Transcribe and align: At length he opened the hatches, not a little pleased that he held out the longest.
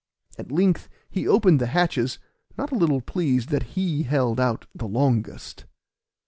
At 0.39 0.51
length 0.51 0.89
he 1.11 1.27
opened 1.27 1.61
the 1.61 1.67
hatches, 1.67 2.17
not 2.57 2.71
a 2.71 2.75
little 2.75 3.01
pleased 3.01 3.49
that 3.49 3.77
he 3.77 4.01
held 4.01 4.39
out 4.39 4.65
the 4.73 4.87
longest. 4.87 5.65